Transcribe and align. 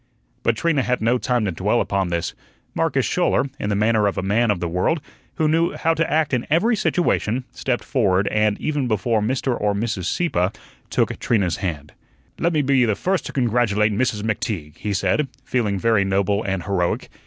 But 0.41 0.57
Trina 0.57 0.81
had 0.81 0.99
no 0.99 1.19
time 1.19 1.45
to 1.45 1.51
dwell 1.51 1.79
upon 1.79 2.07
this. 2.09 2.33
Marcus 2.73 3.05
Schouler, 3.05 3.51
in 3.59 3.69
the 3.69 3.75
manner 3.75 4.07
of 4.07 4.17
a 4.17 4.23
man 4.23 4.49
of 4.49 4.59
the 4.59 4.67
world, 4.67 4.99
who 5.35 5.47
knew 5.47 5.73
how 5.75 5.93
to 5.93 6.11
act 6.11 6.33
in 6.33 6.47
every 6.49 6.75
situation, 6.75 7.43
stepped 7.51 7.83
forward 7.83 8.27
and, 8.29 8.59
even 8.59 8.87
before 8.87 9.21
Mr. 9.21 9.55
or 9.61 9.75
Mrs. 9.75 10.05
Sieppe, 10.05 10.49
took 10.89 11.19
Trina's 11.19 11.57
hand. 11.57 11.93
"Let 12.39 12.51
me 12.51 12.63
be 12.63 12.83
the 12.83 12.95
first 12.95 13.27
to 13.27 13.31
congratulate 13.31 13.93
Mrs. 13.93 14.23
McTeague," 14.23 14.77
he 14.77 14.91
said, 14.91 15.27
feeling 15.45 15.77
very 15.77 16.03
noble 16.03 16.41
and 16.43 16.63
heroic. 16.63 17.09